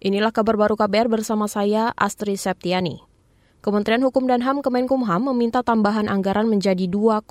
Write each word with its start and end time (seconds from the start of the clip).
Inilah 0.00 0.32
kabar 0.32 0.56
baru 0.56 0.80
KBR 0.80 1.12
bersama 1.12 1.44
saya, 1.44 1.92
Astri 1.92 2.32
Septiani. 2.40 3.04
Kementerian 3.60 4.00
Hukum 4.00 4.24
dan 4.24 4.40
HAM 4.40 4.64
Kemenkumham 4.64 5.28
meminta 5.28 5.60
tambahan 5.60 6.08
anggaran 6.08 6.48
menjadi 6.48 6.88
2,2 6.88 7.28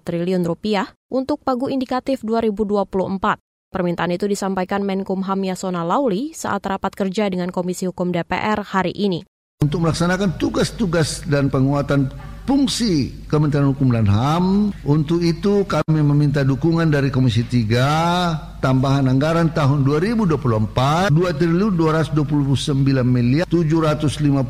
triliun 0.00 0.40
rupiah 0.40 0.88
untuk 1.12 1.44
pagu 1.44 1.68
indikatif 1.68 2.24
2024. 2.24 3.36
Permintaan 3.68 4.08
itu 4.16 4.24
disampaikan 4.24 4.88
Menkumham 4.88 5.36
Yasona 5.36 5.84
Lauli 5.84 6.32
saat 6.32 6.64
rapat 6.64 6.96
kerja 6.96 7.28
dengan 7.28 7.52
Komisi 7.52 7.84
Hukum 7.84 8.08
DPR 8.08 8.64
hari 8.64 8.96
ini. 8.96 9.28
Untuk 9.60 9.84
melaksanakan 9.84 10.40
tugas-tugas 10.40 11.28
dan 11.28 11.52
penguatan 11.52 12.08
fungsi 12.48 13.12
Kementerian 13.28 13.76
Hukum 13.76 13.92
dan 13.92 14.08
HAM. 14.08 14.72
Untuk 14.88 15.20
itu 15.20 15.68
kami 15.68 16.00
meminta 16.00 16.40
dukungan 16.40 16.88
dari 16.88 17.12
Komisi 17.12 17.44
3 17.44 18.64
tambahan 18.64 19.04
anggaran 19.04 19.52
tahun 19.52 19.84
2024 19.84 21.12
2 21.12 21.12
triliun 21.12 21.76
229 21.76 23.04
miliar 23.04 23.44
757 23.44 24.40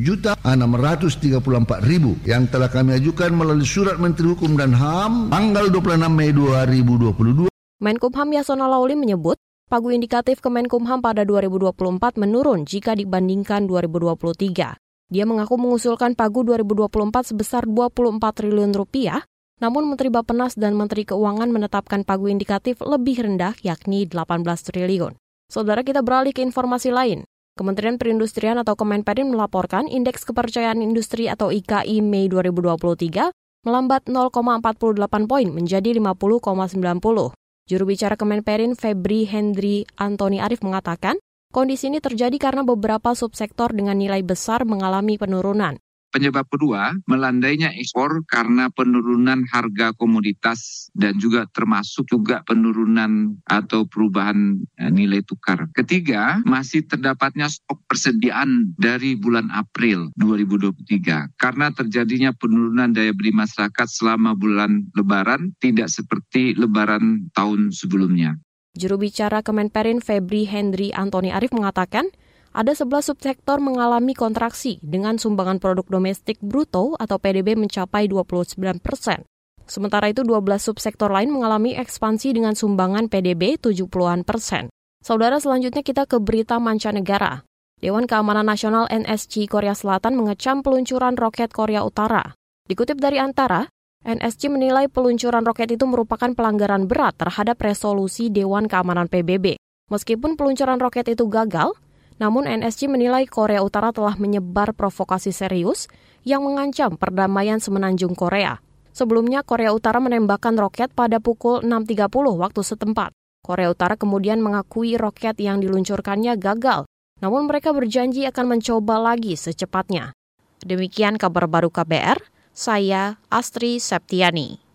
juta 0.00 0.32
634 0.40 1.84
ribu 1.84 2.16
yang 2.24 2.48
telah 2.48 2.72
kami 2.72 2.96
ajukan 2.96 3.30
melalui 3.36 3.68
surat 3.68 4.00
Menteri 4.00 4.32
Hukum 4.32 4.56
dan 4.56 4.72
HAM 4.72 5.28
tanggal 5.28 5.68
26 5.68 6.08
Mei 6.08 6.32
2022. 6.32 7.52
Menkumham 7.78 8.28
Yasona 8.32 8.66
Lauli 8.66 8.96
menyebut 8.96 9.36
pagu 9.68 9.92
indikatif 9.92 10.40
Kemenkumham 10.40 11.04
pada 11.04 11.22
2024 11.28 12.16
menurun 12.16 12.64
jika 12.64 12.96
dibandingkan 12.96 13.68
2023. 13.68 14.87
Dia 15.08 15.24
mengaku 15.24 15.56
mengusulkan 15.56 16.12
pagu 16.12 16.44
2024 16.44 17.32
sebesar 17.32 17.64
24 17.64 18.20
triliun 18.20 18.76
rupiah, 18.76 19.24
namun 19.56 19.88
Menteri 19.88 20.12
Bapenas 20.12 20.52
dan 20.52 20.76
Menteri 20.76 21.08
Keuangan 21.08 21.48
menetapkan 21.48 22.04
pagu 22.04 22.28
indikatif 22.28 22.84
lebih 22.84 23.24
rendah 23.24 23.56
yakni 23.64 24.04
18 24.04 24.44
triliun. 24.44 25.16
Saudara 25.48 25.80
kita 25.80 26.04
beralih 26.04 26.36
ke 26.36 26.44
informasi 26.44 26.92
lain. 26.92 27.24
Kementerian 27.56 27.96
Perindustrian 27.96 28.60
atau 28.60 28.76
Kemenperin 28.76 29.32
melaporkan 29.32 29.88
Indeks 29.88 30.28
Kepercayaan 30.28 30.84
Industri 30.84 31.26
atau 31.26 31.48
IKI 31.50 32.04
Mei 32.04 32.28
2023 32.28 33.32
melambat 33.66 34.06
0,48 34.06 35.24
poin 35.24 35.48
menjadi 35.48 35.96
50,90. 35.96 37.32
Juru 37.68 37.84
bicara 37.88 38.14
Kemenperin 38.14 38.76
Febri 38.76 39.24
Hendri 39.24 39.88
Antoni 39.96 40.38
Arif 40.38 40.62
mengatakan, 40.62 41.16
Kondisi 41.48 41.88
ini 41.88 41.96
terjadi 41.96 42.36
karena 42.36 42.60
beberapa 42.60 43.16
subsektor 43.16 43.72
dengan 43.72 43.96
nilai 43.96 44.20
besar 44.20 44.68
mengalami 44.68 45.16
penurunan. 45.16 45.80
Penyebab 46.08 46.48
kedua, 46.48 46.92
melandainya 47.04 47.72
ekspor 47.76 48.24
karena 48.24 48.72
penurunan 48.72 49.44
harga 49.52 49.92
komoditas 49.92 50.88
dan 50.96 51.20
juga 51.20 51.44
termasuk 51.52 52.08
juga 52.08 52.40
penurunan 52.48 53.36
atau 53.44 53.84
perubahan 53.84 54.56
e, 54.76 54.84
nilai 54.88 55.20
tukar. 55.20 55.68
Ketiga, 55.76 56.40
masih 56.48 56.88
terdapatnya 56.88 57.52
stok 57.52 57.84
persediaan 57.84 58.72
dari 58.80 59.20
bulan 59.20 59.52
April 59.52 60.08
2023 60.16 61.36
karena 61.36 61.76
terjadinya 61.76 62.32
penurunan 62.32 62.88
daya 62.88 63.12
beli 63.12 63.32
masyarakat 63.36 63.88
selama 63.88 64.32
bulan 64.32 64.88
lebaran 64.96 65.52
tidak 65.60 65.92
seperti 65.92 66.56
lebaran 66.56 67.28
tahun 67.36 67.68
sebelumnya. 67.68 68.36
Juru 68.76 69.00
bicara 69.00 69.40
Kemenperin 69.40 70.04
Febri 70.04 70.44
Hendri 70.44 70.92
Antoni 70.92 71.32
Arif 71.32 71.54
mengatakan, 71.54 72.10
ada 72.52 72.72
11 72.74 73.14
subsektor 73.14 73.60
mengalami 73.60 74.16
kontraksi 74.16 74.82
dengan 74.82 75.20
sumbangan 75.20 75.60
produk 75.62 75.86
domestik 75.86 76.40
bruto 76.42 76.96
atau 76.98 77.20
PDB 77.20 77.54
mencapai 77.54 78.10
29 78.10 78.58
persen. 78.80 79.24
Sementara 79.68 80.08
itu 80.08 80.24
12 80.24 80.58
subsektor 80.58 81.12
lain 81.12 81.28
mengalami 81.28 81.76
ekspansi 81.76 82.32
dengan 82.32 82.56
sumbangan 82.56 83.12
PDB 83.12 83.60
70-an 83.60 84.24
persen. 84.24 84.72
Saudara 85.04 85.38
selanjutnya 85.38 85.84
kita 85.84 86.08
ke 86.08 86.16
berita 86.18 86.56
mancanegara. 86.56 87.44
Dewan 87.78 88.10
Keamanan 88.10 88.48
Nasional 88.48 88.90
NSC 88.90 89.46
Korea 89.46 89.76
Selatan 89.76 90.18
mengecam 90.18 90.66
peluncuran 90.66 91.14
roket 91.14 91.54
Korea 91.54 91.86
Utara. 91.86 92.34
Dikutip 92.66 92.98
dari 92.98 93.22
Antara, 93.22 93.70
NSC 94.06 94.46
menilai 94.46 94.86
peluncuran 94.86 95.42
roket 95.42 95.74
itu 95.74 95.82
merupakan 95.82 96.30
pelanggaran 96.30 96.86
berat 96.86 97.18
terhadap 97.18 97.58
resolusi 97.58 98.30
Dewan 98.30 98.70
Keamanan 98.70 99.10
PBB. 99.10 99.58
Meskipun 99.90 100.38
peluncuran 100.38 100.78
roket 100.78 101.10
itu 101.10 101.26
gagal, 101.26 101.74
namun 102.22 102.46
NSC 102.46 102.86
menilai 102.86 103.26
Korea 103.26 103.58
Utara 103.58 103.90
telah 103.90 104.14
menyebar 104.14 104.70
provokasi 104.70 105.34
serius 105.34 105.90
yang 106.22 106.46
mengancam 106.46 106.94
perdamaian 106.94 107.58
semenanjung 107.58 108.14
Korea. 108.14 108.62
Sebelumnya, 108.94 109.42
Korea 109.42 109.74
Utara 109.74 109.98
menembakkan 109.98 110.54
roket 110.54 110.94
pada 110.94 111.18
pukul 111.18 111.66
6.30 111.66 112.06
waktu 112.38 112.60
setempat. 112.62 113.10
Korea 113.42 113.70
Utara 113.74 113.98
kemudian 113.98 114.38
mengakui 114.38 114.94
roket 114.94 115.38
yang 115.42 115.58
diluncurkannya 115.58 116.38
gagal, 116.38 116.86
namun 117.18 117.50
mereka 117.50 117.74
berjanji 117.74 118.26
akan 118.30 118.58
mencoba 118.58 118.98
lagi 118.98 119.34
secepatnya. 119.34 120.14
Demikian 120.62 121.18
kabar 121.18 121.50
baru 121.50 121.70
KBR. 121.70 122.37
Saya 122.58 123.22
Astri 123.30 123.78
Septiani. 123.78 124.67